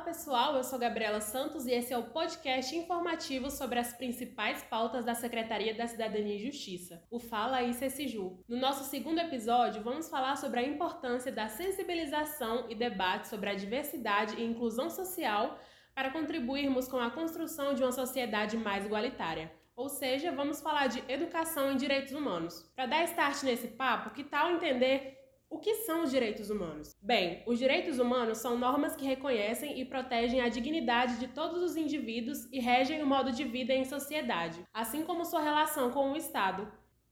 pessoal, 0.00 0.56
eu 0.56 0.64
sou 0.64 0.78
Gabriela 0.78 1.20
Santos 1.20 1.66
e 1.66 1.72
esse 1.72 1.92
é 1.92 1.98
o 1.98 2.04
podcast 2.04 2.74
informativo 2.74 3.50
sobre 3.50 3.78
as 3.78 3.92
principais 3.92 4.62
pautas 4.62 5.04
da 5.04 5.14
Secretaria 5.14 5.74
da 5.74 5.86
Cidadania 5.86 6.36
e 6.36 6.46
Justiça, 6.46 7.04
o 7.10 7.20
Fala 7.20 7.58
aí 7.58 7.74
CCJU. 7.74 8.42
No 8.48 8.56
nosso 8.56 8.84
segundo 8.84 9.18
episódio, 9.18 9.82
vamos 9.82 10.08
falar 10.08 10.36
sobre 10.36 10.60
a 10.60 10.62
importância 10.62 11.30
da 11.30 11.48
sensibilização 11.48 12.66
e 12.70 12.74
debate 12.74 13.28
sobre 13.28 13.50
a 13.50 13.54
diversidade 13.54 14.36
e 14.36 14.44
inclusão 14.44 14.88
social 14.88 15.58
para 15.94 16.10
contribuirmos 16.10 16.88
com 16.88 16.96
a 16.96 17.10
construção 17.10 17.74
de 17.74 17.82
uma 17.82 17.92
sociedade 17.92 18.56
mais 18.56 18.86
igualitária. 18.86 19.52
Ou 19.76 19.88
seja, 19.88 20.32
vamos 20.32 20.62
falar 20.62 20.86
de 20.86 21.02
educação 21.12 21.70
em 21.70 21.76
direitos 21.76 22.12
humanos. 22.12 22.70
Para 22.74 22.86
dar 22.86 23.04
start 23.04 23.42
nesse 23.42 23.68
papo, 23.68 24.10
que 24.10 24.24
tal 24.24 24.50
entender 24.50 25.19
o 25.50 25.58
que 25.58 25.74
são 25.74 26.04
os 26.04 26.12
direitos 26.12 26.48
humanos? 26.48 26.96
Bem, 27.02 27.42
os 27.44 27.58
direitos 27.58 27.98
humanos 27.98 28.38
são 28.38 28.56
normas 28.56 28.94
que 28.94 29.04
reconhecem 29.04 29.80
e 29.80 29.84
protegem 29.84 30.40
a 30.40 30.48
dignidade 30.48 31.18
de 31.18 31.26
todos 31.26 31.60
os 31.60 31.76
indivíduos 31.76 32.48
e 32.52 32.60
regem 32.60 33.02
o 33.02 33.06
modo 33.06 33.32
de 33.32 33.44
vida 33.44 33.74
em 33.74 33.84
sociedade, 33.84 34.64
assim 34.72 35.02
como 35.02 35.24
sua 35.24 35.42
relação 35.42 35.90
com 35.90 36.12
o 36.12 36.16
Estado. 36.16 36.70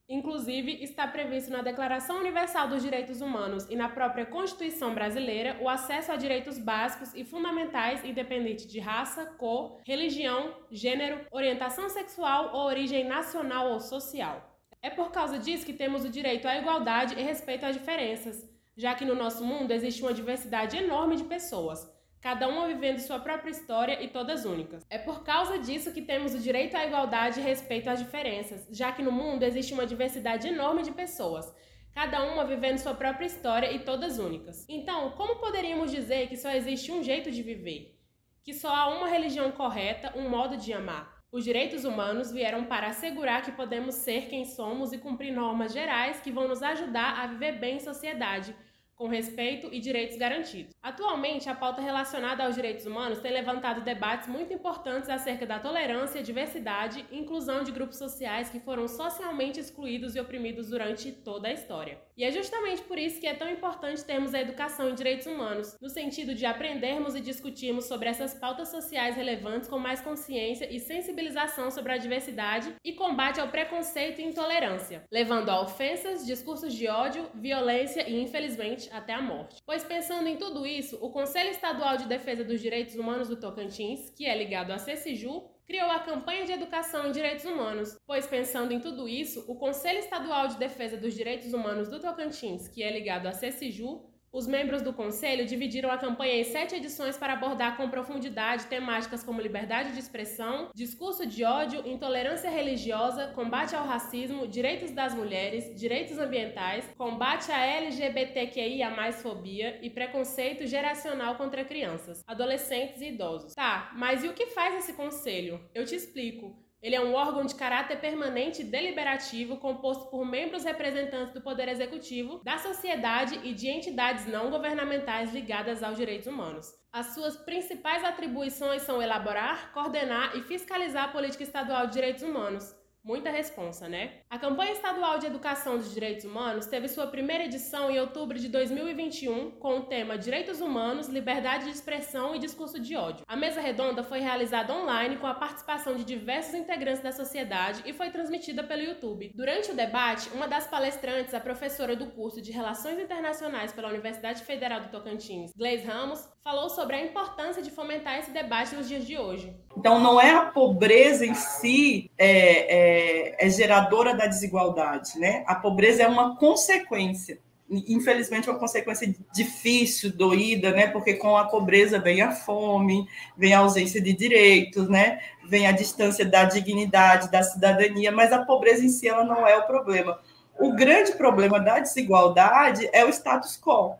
Inclusive, 0.08 0.82
está 0.82 1.06
previsto 1.06 1.50
na 1.50 1.60
Declaração 1.60 2.20
Universal 2.20 2.68
dos 2.68 2.82
Direitos 2.82 3.20
Humanos 3.20 3.68
e 3.68 3.76
na 3.76 3.90
própria 3.90 4.24
Constituição 4.24 4.94
brasileira 4.94 5.58
o 5.60 5.68
acesso 5.68 6.12
a 6.12 6.16
direitos 6.16 6.58
básicos 6.58 7.12
e 7.14 7.24
fundamentais 7.24 8.02
independente 8.04 8.66
de 8.66 8.78
raça, 8.78 9.26
cor, 9.36 9.80
religião, 9.84 10.54
gênero, 10.70 11.26
orientação 11.30 11.90
sexual 11.90 12.54
ou 12.54 12.66
origem 12.66 13.04
nacional 13.04 13.72
ou 13.72 13.80
social. 13.80 14.57
É 14.80 14.90
por 14.90 15.10
causa 15.10 15.38
disso 15.38 15.66
que 15.66 15.72
temos 15.72 16.04
o 16.04 16.08
direito 16.08 16.46
à 16.46 16.56
igualdade 16.56 17.14
e 17.14 17.22
respeito 17.22 17.66
às 17.66 17.76
diferenças, 17.76 18.48
já 18.76 18.94
que 18.94 19.04
no 19.04 19.14
nosso 19.14 19.44
mundo 19.44 19.72
existe 19.72 20.02
uma 20.02 20.14
diversidade 20.14 20.76
enorme 20.76 21.16
de 21.16 21.24
pessoas, 21.24 21.84
cada 22.20 22.48
uma 22.48 22.68
vivendo 22.68 22.98
sua 22.98 23.18
própria 23.18 23.50
história 23.50 24.00
e 24.02 24.08
todas 24.08 24.44
únicas. 24.44 24.86
É 24.88 24.96
por 24.96 25.24
causa 25.24 25.58
disso 25.58 25.92
que 25.92 26.02
temos 26.02 26.32
o 26.32 26.38
direito 26.38 26.76
à 26.76 26.86
igualdade 26.86 27.40
e 27.40 27.42
respeito 27.42 27.90
às 27.90 27.98
diferenças, 27.98 28.68
já 28.70 28.92
que 28.92 29.02
no 29.02 29.10
mundo 29.10 29.42
existe 29.42 29.74
uma 29.74 29.86
diversidade 29.86 30.46
enorme 30.46 30.84
de 30.84 30.92
pessoas, 30.92 31.52
cada 31.92 32.22
uma 32.22 32.44
vivendo 32.44 32.78
sua 32.78 32.94
própria 32.94 33.26
história 33.26 33.72
e 33.72 33.80
todas 33.80 34.20
únicas. 34.20 34.64
Então, 34.68 35.10
como 35.12 35.40
poderíamos 35.40 35.90
dizer 35.90 36.28
que 36.28 36.36
só 36.36 36.50
existe 36.52 36.92
um 36.92 37.02
jeito 37.02 37.32
de 37.32 37.42
viver? 37.42 37.98
Que 38.44 38.54
só 38.54 38.72
há 38.72 38.88
uma 38.96 39.08
religião 39.08 39.50
correta, 39.50 40.12
um 40.16 40.28
modo 40.28 40.56
de 40.56 40.72
amar? 40.72 41.17
Os 41.30 41.44
direitos 41.44 41.84
humanos 41.84 42.32
vieram 42.32 42.64
para 42.64 42.86
assegurar 42.86 43.42
que 43.42 43.52
podemos 43.52 43.96
ser 43.96 44.28
quem 44.28 44.46
somos 44.46 44.92
e 44.92 44.98
cumprir 44.98 45.30
normas 45.30 45.74
gerais 45.74 46.20
que 46.20 46.32
vão 46.32 46.48
nos 46.48 46.62
ajudar 46.62 47.20
a 47.20 47.26
viver 47.26 47.58
bem 47.58 47.76
em 47.76 47.80
sociedade, 47.80 48.56
com 48.98 49.06
respeito 49.06 49.68
e 49.72 49.78
direitos 49.78 50.18
garantidos. 50.18 50.74
Atualmente, 50.82 51.48
a 51.48 51.54
pauta 51.54 51.80
relacionada 51.80 52.44
aos 52.44 52.56
direitos 52.56 52.84
humanos 52.84 53.20
tem 53.20 53.32
levantado 53.32 53.80
debates 53.82 54.28
muito 54.28 54.52
importantes 54.52 55.08
acerca 55.08 55.46
da 55.46 55.60
tolerância, 55.60 56.22
diversidade 56.22 57.06
e 57.10 57.18
inclusão 57.18 57.62
de 57.62 57.70
grupos 57.70 57.96
sociais 57.96 58.50
que 58.50 58.58
foram 58.58 58.88
socialmente 58.88 59.60
excluídos 59.60 60.16
e 60.16 60.20
oprimidos 60.20 60.68
durante 60.68 61.12
toda 61.12 61.46
a 61.46 61.52
história. 61.52 62.00
E 62.16 62.24
é 62.24 62.32
justamente 62.32 62.82
por 62.82 62.98
isso 62.98 63.20
que 63.20 63.28
é 63.28 63.34
tão 63.34 63.48
importante 63.48 64.04
termos 64.04 64.34
a 64.34 64.40
educação 64.40 64.90
em 64.90 64.94
direitos 64.94 65.26
humanos, 65.26 65.76
no 65.80 65.88
sentido 65.88 66.34
de 66.34 66.44
aprendermos 66.44 67.14
e 67.14 67.20
discutirmos 67.20 67.84
sobre 67.84 68.08
essas 68.08 68.34
pautas 68.34 68.68
sociais 68.68 69.14
relevantes 69.14 69.68
com 69.68 69.78
mais 69.78 70.00
consciência 70.00 70.66
e 70.68 70.80
sensibilização 70.80 71.70
sobre 71.70 71.92
a 71.92 71.98
diversidade 71.98 72.74
e 72.84 72.92
combate 72.92 73.40
ao 73.40 73.48
preconceito 73.48 74.20
e 74.20 74.24
intolerância, 74.24 75.04
levando 75.12 75.50
a 75.50 75.60
ofensas, 75.60 76.26
discursos 76.26 76.74
de 76.74 76.88
ódio, 76.88 77.30
violência 77.34 78.08
e, 78.08 78.20
infelizmente, 78.20 78.87
até 78.92 79.14
a 79.14 79.22
morte. 79.22 79.62
Pois 79.64 79.84
pensando 79.84 80.28
em 80.28 80.36
tudo 80.36 80.66
isso, 80.66 80.98
o 81.00 81.10
Conselho 81.10 81.50
Estadual 81.50 81.96
de 81.96 82.06
Defesa 82.06 82.44
dos 82.44 82.60
Direitos 82.60 82.94
Humanos 82.94 83.28
do 83.28 83.36
Tocantins, 83.36 84.10
que 84.10 84.26
é 84.26 84.36
ligado 84.36 84.70
à 84.70 84.78
CECIJU, 84.78 85.48
criou 85.68 85.90
a 85.90 86.00
campanha 86.00 86.46
de 86.46 86.52
educação 86.52 87.06
em 87.06 87.12
direitos 87.12 87.44
humanos, 87.44 87.94
pois 88.06 88.26
pensando 88.26 88.72
em 88.72 88.80
tudo 88.80 89.06
isso, 89.06 89.44
o 89.46 89.54
Conselho 89.54 89.98
Estadual 89.98 90.48
de 90.48 90.56
Defesa 90.56 90.96
dos 90.96 91.12
Direitos 91.12 91.52
Humanos 91.52 91.90
do 91.90 92.00
Tocantins, 92.00 92.68
que 92.68 92.82
é 92.82 92.90
ligado 92.90 93.26
à 93.26 93.32
CECIJU, 93.32 94.07
os 94.32 94.46
membros 94.46 94.82
do 94.82 94.92
Conselho 94.92 95.46
dividiram 95.46 95.90
a 95.90 95.98
campanha 95.98 96.40
em 96.40 96.44
sete 96.44 96.74
edições 96.74 97.16
para 97.16 97.32
abordar 97.32 97.76
com 97.76 97.88
profundidade 97.88 98.66
temáticas 98.66 99.22
como 99.22 99.40
liberdade 99.40 99.92
de 99.92 99.98
expressão, 99.98 100.70
discurso 100.74 101.26
de 101.26 101.44
ódio, 101.44 101.86
intolerância 101.86 102.50
religiosa, 102.50 103.28
combate 103.28 103.74
ao 103.74 103.86
racismo, 103.86 104.46
direitos 104.46 104.90
das 104.90 105.14
mulheres, 105.14 105.74
direitos 105.78 106.18
ambientais, 106.18 106.88
combate 106.96 107.50
à 107.50 107.64
LGBTQIA 107.64 108.88
fobia 109.12 109.78
e 109.82 109.90
preconceito 109.90 110.66
geracional 110.66 111.36
contra 111.36 111.64
crianças, 111.64 112.22
adolescentes 112.26 113.00
e 113.00 113.08
idosos. 113.08 113.54
Tá, 113.54 113.92
mas 113.96 114.22
e 114.24 114.28
o 114.28 114.34
que 114.34 114.46
faz 114.46 114.76
esse 114.76 114.92
conselho? 114.92 115.60
Eu 115.74 115.84
te 115.84 115.94
explico. 115.94 116.67
Ele 116.80 116.94
é 116.94 117.00
um 117.00 117.14
órgão 117.14 117.44
de 117.44 117.56
caráter 117.56 117.98
permanente 118.00 118.62
e 118.62 118.64
deliberativo 118.64 119.56
composto 119.56 120.08
por 120.10 120.24
membros 120.24 120.64
representantes 120.64 121.34
do 121.34 121.40
Poder 121.40 121.68
Executivo, 121.68 122.40
da 122.44 122.56
sociedade 122.58 123.40
e 123.42 123.52
de 123.52 123.68
entidades 123.68 124.26
não 124.26 124.48
governamentais 124.48 125.32
ligadas 125.32 125.82
aos 125.82 125.96
direitos 125.96 126.28
humanos. 126.28 126.72
As 126.92 127.14
suas 127.14 127.36
principais 127.36 128.04
atribuições 128.04 128.82
são 128.82 129.02
elaborar, 129.02 129.72
coordenar 129.72 130.36
e 130.36 130.42
fiscalizar 130.42 131.06
a 131.06 131.12
política 131.12 131.42
estadual 131.42 131.88
de 131.88 131.94
direitos 131.94 132.22
humanos, 132.22 132.72
Muita 133.08 133.30
responsa, 133.30 133.88
né? 133.88 134.10
A 134.28 134.38
campanha 134.38 134.72
estadual 134.72 135.18
de 135.18 135.24
educação 135.24 135.78
dos 135.78 135.94
direitos 135.94 136.26
humanos 136.26 136.66
teve 136.66 136.88
sua 136.88 137.06
primeira 137.06 137.44
edição 137.44 137.90
em 137.90 137.98
outubro 137.98 138.38
de 138.38 138.50
2021 138.50 139.52
com 139.52 139.78
o 139.78 139.84
tema 139.86 140.18
Direitos 140.18 140.60
Humanos, 140.60 141.08
Liberdade 141.08 141.64
de 141.64 141.70
Expressão 141.70 142.36
e 142.36 142.38
Discurso 142.38 142.78
de 142.78 142.94
Ódio. 142.94 143.24
A 143.26 143.34
mesa 143.34 143.62
redonda 143.62 144.04
foi 144.04 144.20
realizada 144.20 144.74
online 144.74 145.16
com 145.16 145.26
a 145.26 145.32
participação 145.32 145.96
de 145.96 146.04
diversos 146.04 146.52
integrantes 146.52 147.02
da 147.02 147.10
sociedade 147.10 147.82
e 147.86 147.94
foi 147.94 148.10
transmitida 148.10 148.62
pelo 148.62 148.82
YouTube. 148.82 149.32
Durante 149.34 149.70
o 149.70 149.74
debate, 149.74 150.28
uma 150.34 150.46
das 150.46 150.66
palestrantes, 150.66 151.32
a 151.32 151.40
professora 151.40 151.96
do 151.96 152.08
curso 152.08 152.42
de 152.42 152.52
Relações 152.52 152.98
Internacionais 152.98 153.72
pela 153.72 153.88
Universidade 153.88 154.42
Federal 154.42 154.82
do 154.82 154.90
Tocantins, 154.90 155.50
Gleis 155.56 155.82
Ramos, 155.82 156.28
falou 156.44 156.70
sobre 156.70 156.96
a 156.96 157.04
importância 157.04 157.62
de 157.62 157.70
fomentar 157.70 158.18
esse 158.18 158.30
debate 158.30 158.74
nos 158.74 158.88
dias 158.88 159.06
de 159.06 159.18
hoje. 159.18 159.54
Então, 159.76 160.00
não 160.00 160.18
é 160.18 160.30
a 160.30 160.46
pobreza 160.46 161.26
em 161.26 161.34
si 161.34 162.10
é, 162.16 162.28
é, 162.28 162.97
é 163.38 163.48
geradora 163.48 164.14
da 164.14 164.26
desigualdade, 164.26 165.18
né? 165.18 165.44
A 165.46 165.54
pobreza 165.54 166.02
é 166.02 166.06
uma 166.06 166.36
consequência. 166.36 167.38
Infelizmente, 167.70 168.48
é 168.48 168.52
uma 168.52 168.58
consequência 168.58 169.14
difícil, 169.34 170.10
doída, 170.10 170.70
né? 170.70 170.86
Porque 170.86 171.14
com 171.14 171.36
a 171.36 171.44
pobreza 171.44 171.98
vem 171.98 172.22
a 172.22 172.32
fome, 172.32 173.06
vem 173.36 173.52
a 173.52 173.58
ausência 173.58 174.00
de 174.00 174.14
direitos, 174.14 174.88
né? 174.88 175.20
Vem 175.46 175.66
a 175.66 175.72
distância 175.72 176.24
da 176.24 176.44
dignidade, 176.44 177.30
da 177.30 177.42
cidadania, 177.42 178.10
mas 178.10 178.32
a 178.32 178.44
pobreza 178.44 178.84
em 178.84 178.88
si 178.88 179.06
ela 179.06 179.24
não 179.24 179.46
é 179.46 179.56
o 179.56 179.66
problema. 179.66 180.18
O 180.58 180.74
grande 180.74 181.12
problema 181.12 181.60
da 181.60 181.78
desigualdade 181.78 182.88
é 182.92 183.04
o 183.04 183.10
status 183.10 183.60
quo. 183.60 183.96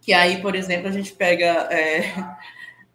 Que 0.00 0.12
aí, 0.12 0.42
por 0.42 0.56
exemplo, 0.56 0.88
a 0.88 0.92
gente 0.92 1.12
pega 1.12 1.68
é, 1.70 2.12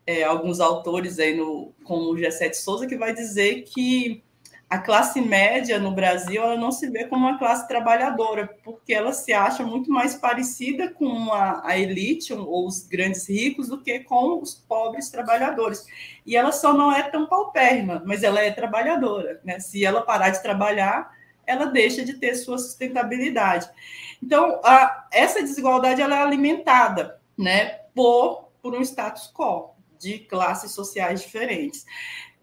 é, 0.06 0.24
alguns 0.24 0.60
autores 0.60 1.18
aí, 1.18 1.36
no, 1.36 1.74
como 1.84 2.12
o 2.12 2.16
G7 2.16 2.54
Souza, 2.54 2.88
que 2.88 2.98
vai 2.98 3.14
dizer 3.14 3.64
que 3.64 4.22
a 4.74 4.80
classe 4.80 5.22
média 5.22 5.78
no 5.78 5.92
Brasil 5.92 6.42
ela 6.42 6.58
não 6.58 6.72
se 6.72 6.90
vê 6.90 7.06
como 7.06 7.28
uma 7.28 7.38
classe 7.38 7.68
trabalhadora, 7.68 8.58
porque 8.64 8.92
ela 8.92 9.14
se 9.14 9.32
acha 9.32 9.62
muito 9.62 9.92
mais 9.92 10.16
parecida 10.16 10.90
com 10.90 11.32
a, 11.32 11.78
elite 11.78 12.34
ou 12.34 12.66
os 12.66 12.82
grandes 12.88 13.30
ricos 13.30 13.68
do 13.68 13.80
que 13.80 14.00
com 14.00 14.42
os 14.42 14.56
pobres 14.56 15.12
trabalhadores. 15.12 15.86
E 16.26 16.36
ela 16.36 16.52
só 16.52 16.74
não 16.74 16.92
é 16.92 17.04
tão 17.04 17.28
paupérrima, 17.28 18.02
mas 18.04 18.24
ela 18.24 18.42
é 18.42 18.50
trabalhadora. 18.50 19.40
Né? 19.44 19.60
Se 19.60 19.86
ela 19.86 20.02
parar 20.02 20.32
de 20.32 20.42
trabalhar, 20.42 21.12
ela 21.46 21.66
deixa 21.66 22.04
de 22.04 22.14
ter 22.14 22.34
sua 22.34 22.58
sustentabilidade. 22.58 23.70
Então, 24.24 24.60
a, 24.64 25.08
essa 25.12 25.40
desigualdade 25.40 26.02
ela 26.02 26.16
é 26.16 26.24
alimentada 26.24 27.22
né, 27.38 27.78
por, 27.94 28.50
por 28.60 28.74
um 28.74 28.82
status 28.82 29.32
quo 29.32 29.76
de 30.00 30.18
classes 30.18 30.72
sociais 30.72 31.22
diferentes. 31.22 31.86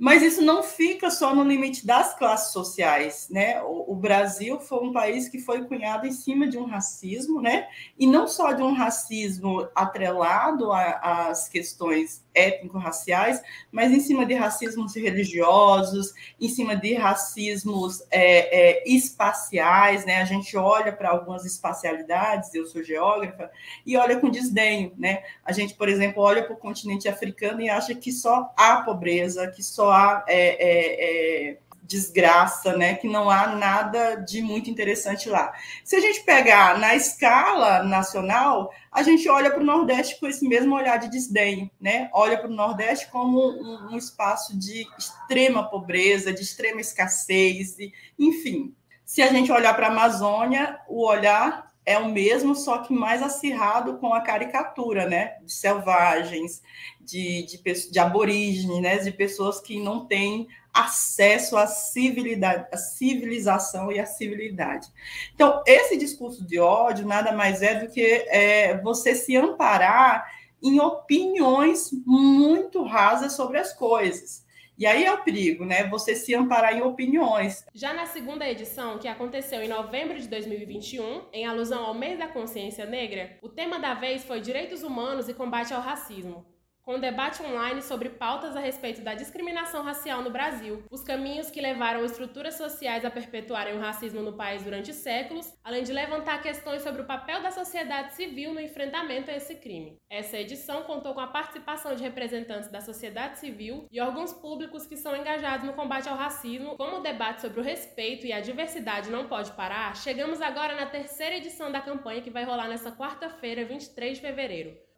Mas 0.00 0.22
isso 0.22 0.40
não 0.40 0.62
fica 0.62 1.10
só 1.10 1.34
no 1.34 1.44
limite 1.44 1.86
das 1.86 2.16
classes 2.16 2.54
sociais, 2.54 3.28
né? 3.30 3.60
O, 3.60 3.92
o, 3.92 3.94
Brasil 3.94 4.58
foi 4.58 4.78
um 4.78 4.94
país 4.94 5.28
que 5.28 5.38
foi 5.38 5.66
cunhado 5.66 6.06
em 6.06 6.12
cima 6.12 6.48
de 6.48 6.56
um 6.56 6.64
racismo, 6.64 7.38
né? 7.38 7.68
E 7.98 8.06
não 8.06 8.26
só 8.26 8.52
de 8.52 8.62
um 8.62 8.72
racismo 8.72 9.68
atrelado 9.74 10.72
às 10.72 11.50
questões 11.50 12.24
étnico-raciais, 12.34 13.42
mas 13.70 13.92
em 13.92 14.00
cima 14.00 14.24
de 14.24 14.32
racismos 14.32 14.96
religiosos, 14.96 16.14
em 16.40 16.48
cima 16.48 16.74
de 16.74 16.94
racismos 16.94 18.00
é, 18.10 18.80
é, 18.80 18.88
espaciais, 18.88 20.06
né? 20.06 20.22
A 20.22 20.24
gente 20.24 20.56
olha 20.56 20.94
para 20.94 21.10
algumas 21.10 21.44
espacialidades, 21.44 22.54
eu 22.54 22.64
sou 22.64 22.82
geógrafa, 22.82 23.50
e 23.84 23.98
olha 23.98 24.18
com 24.18 24.30
desdenho, 24.30 24.94
né? 24.96 25.22
A 25.44 25.52
gente, 25.52 25.74
por 25.74 25.90
exemplo, 25.90 26.22
olha 26.22 26.42
para 26.42 26.54
o 26.54 26.56
continente 26.56 27.06
africano 27.06 27.60
e 27.60 27.68
acha 27.68 27.94
que 27.94 28.10
só 28.10 28.50
há 28.56 28.80
pobreza, 28.80 29.46
que 29.48 29.62
só 29.62 29.89
há 29.90 30.24
é, 30.28 30.38
é, 30.38 31.50
é 31.50 31.58
desgraça, 31.90 32.76
né? 32.76 32.94
Que 32.94 33.08
não 33.08 33.28
há 33.28 33.48
nada 33.48 34.14
de 34.14 34.40
muito 34.40 34.70
interessante 34.70 35.28
lá. 35.28 35.52
Se 35.84 35.96
a 35.96 36.00
gente 36.00 36.22
pegar 36.22 36.78
na 36.78 36.94
escala 36.94 37.82
nacional, 37.82 38.72
a 38.92 39.02
gente 39.02 39.28
olha 39.28 39.50
para 39.50 39.60
o 39.60 39.66
Nordeste 39.66 40.20
com 40.20 40.28
esse 40.28 40.46
mesmo 40.46 40.76
olhar 40.76 40.98
de 40.98 41.10
desdém, 41.10 41.68
né? 41.80 42.08
Olha 42.12 42.38
para 42.38 42.48
o 42.48 42.54
Nordeste 42.54 43.08
como 43.10 43.40
um, 43.40 43.92
um, 43.92 43.96
espaço 43.96 44.56
de 44.56 44.86
extrema 44.96 45.68
pobreza, 45.68 46.32
de 46.32 46.42
extrema 46.42 46.80
escassez, 46.80 47.76
enfim. 48.16 48.72
Se 49.04 49.20
a 49.20 49.26
gente 49.26 49.50
olhar 49.50 49.74
para 49.74 49.88
a 49.88 49.90
Amazônia, 49.90 50.78
o 50.88 51.04
olhar 51.04 51.69
é 51.84 51.98
o 51.98 52.08
mesmo, 52.08 52.54
só 52.54 52.78
que 52.78 52.92
mais 52.92 53.22
acirrado 53.22 53.98
com 53.98 54.12
a 54.12 54.20
caricatura, 54.20 55.08
né? 55.08 55.38
De 55.42 55.52
selvagens, 55.52 56.62
de, 57.00 57.44
de, 57.46 57.90
de 57.90 57.98
aborígenes, 57.98 58.80
né? 58.80 58.98
De 58.98 59.10
pessoas 59.10 59.60
que 59.60 59.80
não 59.80 60.06
têm 60.06 60.46
acesso 60.72 61.56
à 61.56 61.66
civilidade, 61.66 62.66
à 62.72 62.76
civilização 62.76 63.90
e 63.90 63.98
à 63.98 64.06
civilidade. 64.06 64.88
Então, 65.34 65.62
esse 65.66 65.96
discurso 65.96 66.46
de 66.46 66.58
ódio 66.58 67.06
nada 67.06 67.32
mais 67.32 67.60
é 67.62 67.74
do 67.80 67.90
que 67.90 68.04
é, 68.28 68.78
você 68.80 69.14
se 69.14 69.36
amparar 69.36 70.30
em 70.62 70.78
opiniões 70.78 71.90
muito 72.06 72.84
rasas 72.84 73.32
sobre 73.32 73.58
as 73.58 73.72
coisas. 73.72 74.44
E 74.80 74.86
aí 74.86 75.04
é 75.04 75.12
o 75.12 75.22
perigo, 75.22 75.66
né? 75.66 75.86
Você 75.88 76.14
se 76.14 76.34
amparar 76.34 76.74
em 76.74 76.80
opiniões. 76.80 77.66
Já 77.74 77.92
na 77.92 78.06
segunda 78.06 78.48
edição, 78.48 78.96
que 78.96 79.06
aconteceu 79.06 79.60
em 79.62 79.68
novembro 79.68 80.18
de 80.18 80.26
2021, 80.26 81.24
em 81.34 81.44
alusão 81.44 81.84
ao 81.84 81.92
mês 81.92 82.18
da 82.18 82.26
consciência 82.26 82.86
negra, 82.86 83.36
o 83.42 83.48
tema 83.50 83.78
da 83.78 83.92
vez 83.92 84.24
foi 84.24 84.40
direitos 84.40 84.82
humanos 84.82 85.28
e 85.28 85.34
combate 85.34 85.74
ao 85.74 85.82
racismo 85.82 86.46
com 86.82 86.96
um 86.96 87.00
debate 87.00 87.42
online 87.42 87.82
sobre 87.82 88.08
pautas 88.08 88.56
a 88.56 88.60
respeito 88.60 89.02
da 89.02 89.14
discriminação 89.14 89.82
racial 89.82 90.22
no 90.22 90.30
Brasil, 90.30 90.82
os 90.90 91.02
caminhos 91.02 91.50
que 91.50 91.60
levaram 91.60 92.04
estruturas 92.04 92.54
sociais 92.54 93.04
a 93.04 93.10
perpetuarem 93.10 93.74
o 93.74 93.80
racismo 93.80 94.22
no 94.22 94.32
país 94.32 94.62
durante 94.62 94.92
séculos, 94.92 95.52
além 95.62 95.84
de 95.84 95.92
levantar 95.92 96.42
questões 96.42 96.82
sobre 96.82 97.02
o 97.02 97.06
papel 97.06 97.42
da 97.42 97.50
sociedade 97.50 98.14
civil 98.14 98.54
no 98.54 98.60
enfrentamento 98.60 99.30
a 99.30 99.34
esse 99.34 99.54
crime. 99.56 99.98
Essa 100.08 100.38
edição 100.38 100.82
contou 100.82 101.14
com 101.14 101.20
a 101.20 101.26
participação 101.26 101.94
de 101.94 102.02
representantes 102.02 102.70
da 102.70 102.80
sociedade 102.80 103.38
civil 103.38 103.86
e 103.90 104.00
órgãos 104.00 104.32
públicos 104.32 104.86
que 104.86 104.96
são 104.96 105.16
engajados 105.16 105.66
no 105.66 105.74
combate 105.74 106.08
ao 106.08 106.16
racismo. 106.16 106.76
Como 106.76 106.98
o 106.98 107.02
debate 107.02 107.40
sobre 107.40 107.60
o 107.60 107.62
respeito 107.62 108.26
e 108.26 108.32
a 108.32 108.40
diversidade 108.40 109.10
não 109.10 109.28
pode 109.28 109.52
parar, 109.52 109.94
chegamos 109.96 110.40
agora 110.40 110.74
na 110.74 110.86
terceira 110.86 111.36
edição 111.36 111.70
da 111.70 111.80
campanha 111.80 112.22
que 112.22 112.30
vai 112.30 112.44
rolar 112.44 112.68
nesta 112.68 112.90
quarta-feira, 112.90 113.64
23 113.64 114.16
de 114.16 114.20
fevereiro. 114.20 114.89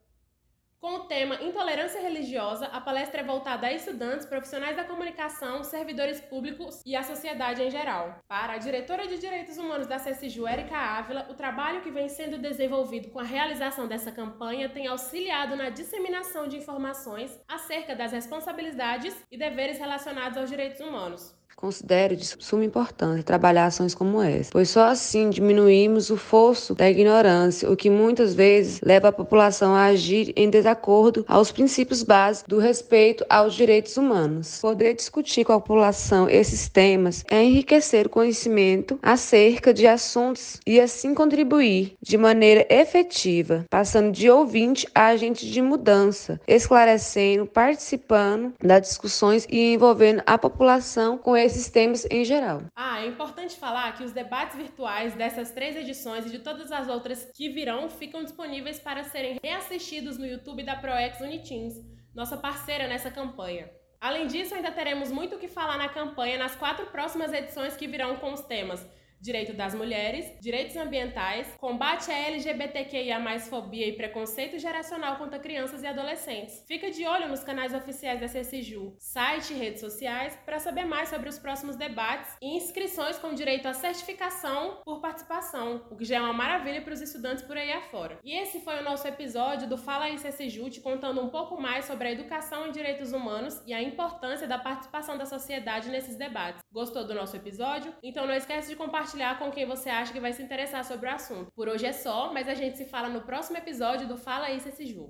Com 0.83 0.95
o 0.95 1.05
tema 1.05 1.37
Intolerância 1.41 2.01
Religiosa, 2.01 2.67
a 2.67 2.81
palestra 2.81 3.21
é 3.21 3.25
voltada 3.25 3.69
a 3.69 3.73
estudantes, 3.73 4.27
profissionais 4.27 4.75
da 4.75 4.83
comunicação, 4.83 5.63
servidores 5.63 6.21
públicos 6.21 6.83
e 6.85 6.97
a 6.97 7.05
sociedade 7.05 7.63
em 7.63 7.71
geral. 7.71 8.19
Para 8.27 8.55
a 8.55 8.59
diretora 8.59 9.07
de 9.07 9.17
Direitos 9.17 9.57
Humanos 9.59 9.87
da 9.87 10.01
CSJU, 10.01 10.49
Erika 10.49 10.77
Ávila, 10.77 11.29
o 11.31 11.35
trabalho 11.35 11.83
que 11.83 11.91
vem 11.93 12.09
sendo 12.09 12.37
desenvolvido 12.37 13.11
com 13.11 13.21
a 13.21 13.23
realização 13.23 13.87
dessa 13.87 14.11
campanha 14.11 14.69
tem 14.69 14.89
auxiliado 14.89 15.55
na 15.55 15.71
disseminação 15.71 16.49
de 16.49 16.57
informações 16.57 17.41
acerca 17.47 17.95
das 17.95 18.11
responsabilidades 18.11 19.15
e 19.31 19.39
deveres 19.39 19.79
relacionados 19.79 20.37
aos 20.37 20.51
direitos 20.51 20.81
humanos. 20.81 21.33
Considero 21.57 22.17
de 22.17 22.25
suma 22.25 22.65
importância 22.65 23.23
trabalhar 23.23 23.67
ações 23.67 23.95
como 23.95 24.21
essa, 24.21 24.51
pois 24.51 24.71
só 24.71 24.85
assim 24.85 25.31
diminuímos 25.31 26.11
o 26.11 26.17
fosso 26.17 26.75
da 26.75 26.91
ignorância, 26.91 27.71
o 27.71 27.77
que 27.77 27.89
muitas 27.89 28.35
vezes 28.35 28.81
leva 28.83 29.09
a 29.09 29.13
população 29.13 29.75
a 29.75 29.85
agir 29.85 30.33
em 30.37 30.51
desacordo 30.51 31.25
aos 31.29 31.53
princípios 31.53 32.03
básicos 32.03 32.49
do 32.49 32.59
respeito 32.59 33.25
aos 33.29 33.55
direitos 33.55 33.97
humanos. 33.97 34.59
Poder 34.61 34.95
discutir 34.95 35.45
com 35.45 35.53
a 35.53 35.61
população 35.61 36.29
esses 36.29 36.69
temas 36.69 37.25
é 37.31 37.43
enriquecer 37.43 38.07
o 38.07 38.11
conhecimento 38.11 38.99
acerca 39.03 39.73
de 39.73 39.87
assuntos 39.87 40.61
e 40.67 40.81
assim 40.81 41.15
contribuir 41.15 41.95
de 42.03 42.17
maneira 42.17 42.67
efetiva, 42.69 43.65
passando 43.71 44.11
de 44.13 44.29
ouvinte 44.29 44.87
a 44.95 45.07
agente 45.07 45.49
de 45.49 45.63
mudança, 45.63 46.41
esclarecendo, 46.47 47.47
participando 47.47 48.53
das 48.63 48.83
discussões 48.83 49.47
e 49.51 49.75
envolvendo 49.75 50.23
a 50.27 50.37
população 50.37 51.17
com 51.19 51.37
esses 51.45 51.69
temas 51.69 52.07
em 52.11 52.25
geral. 52.25 52.63
Ah, 52.75 53.01
é 53.01 53.07
importante 53.07 53.57
falar 53.57 53.93
que 53.97 54.05
os 54.05 54.13
debates 54.13 54.57
virtuais 54.57 55.15
dessas 55.15 55.51
três 55.51 55.77
edições 55.77 56.27
e 56.27 56.31
de 56.31 56.39
todas 56.39 56.71
as 56.73 56.89
outras 56.89 57.31
que 57.35 57.49
virão 57.49 57.89
ficam 57.89 58.23
disponíveis 58.23 58.79
para 58.79 59.05
serem 59.05 59.39
reassistidos 59.43 60.19
no 60.19 60.27
YouTube 60.27 60.63
da 60.63 60.77
ProEx 60.77 61.21
Uniteams, 61.21 61.75
nossa 62.15 62.37
parceira 62.37 62.87
nessa 62.87 63.11
campanha. 63.11 63.71
Além 64.01 64.27
disso, 64.27 64.55
ainda 64.55 64.73
teremos 64.73 65.13
muito 65.13 65.37
o 65.37 65.39
que 65.39 65.47
falar 65.47 65.79
na 65.79 65.89
campanha 65.89 66.37
nas 66.37 66.57
quatro 66.57 66.87
próximas 66.87 67.33
edições 67.33 67.77
que 67.77 67.87
virão 67.87 68.17
com 68.17 68.33
os 68.33 68.41
temas 68.41 68.85
direito 69.23 69.53
das 69.53 69.73
mulheres, 69.73 70.37
direitos 70.41 70.77
ambientais, 70.77 71.47
combate 71.61 72.11
à 72.11 72.19
LGBTQIA+, 72.29 73.39
fobia 73.39 73.87
e 73.87 73.93
preconceito 73.93 74.59
geracional 74.59 75.17
contra 75.17 75.39
crianças 75.39 75.85
e 75.85 75.87
adolescentes. 75.87 76.65
Fica 76.67 76.91
de 76.91 77.07
olho 77.07 77.29
nos 77.29 77.45
canais 77.45 77.73
oficiais 77.73 78.19
da 78.19 78.27
CCJU, 78.27 78.97
site 78.99 79.53
e 79.53 79.57
redes 79.57 79.81
sociais 79.81 80.37
para 80.45 80.59
saber 80.59 80.85
mais 80.85 81.09
sobre 81.09 81.29
os 81.29 81.39
próximos 81.39 81.77
debates 81.77 82.37
e 82.43 82.57
inscrições 82.57 83.17
com 83.17 83.33
direito 83.33 83.67
à 83.69 83.73
certificação 83.73 84.81
por 84.85 85.01
participação, 85.01 85.87
o 85.89 85.97
que 85.97 86.05
já 86.05 86.17
é 86.17 86.21
uma 86.21 86.33
maravilha 86.33 86.83
para 86.83 86.93
os 86.93 87.01
estudantes 87.01 87.45
por 87.45 87.57
aí 87.57 87.73
afora. 87.73 88.19
E 88.25 88.37
esse 88.37 88.61
foi 88.61 88.81
o 88.81 88.83
nosso 88.83 89.07
episódio 89.07 89.69
do 89.69 89.79
Fala 89.79 90.07
aí 90.07 90.19
CCJU, 90.19 90.69
te 90.69 90.81
contando 90.81 91.21
um 91.21 91.29
pouco 91.29 91.61
mais 91.61 91.85
sobre 91.85 92.09
a 92.09 92.13
educação 92.13 92.67
em 92.67 92.73
direitos 92.73 93.13
humanos 93.13 93.63
e 93.65 93.73
a 93.73 93.81
importância 93.81 94.49
da 94.49 94.59
participação 94.59 95.17
da 95.17 95.27
sociedade 95.27 95.89
nesses 95.89 96.17
debates. 96.17 96.61
Gostou 96.73 97.07
do 97.07 97.15
nosso 97.15 97.37
episódio? 97.37 97.95
Então 98.03 98.27
não 98.27 98.35
esquece 98.35 98.69
de 98.69 98.77
compartilhar 98.77 99.12
compartilhar 99.13 99.39
com 99.39 99.51
quem 99.51 99.67
você 99.67 99.91
acha 99.91 100.13
que 100.13 100.21
vai 100.21 100.33
se 100.33 100.43
interessar 100.43 100.85
sobre 100.85 101.07
o 101.07 101.13
assunto. 101.13 101.51
Por 101.53 101.69
hoje 101.69 101.85
é 101.87 101.93
só, 101.93 102.33
mas 102.33 102.49
a 102.49 102.55
gente 102.55 102.79
se 102.79 102.87
fala 102.87 103.09
no 103.09 103.21
próximo 103.23 103.59
episódio 103.59 104.09
do 104.09 104.17
Fala 104.17 104.47
aí, 104.47 104.59
Ceci 104.59 104.87
Ju. 104.87 105.01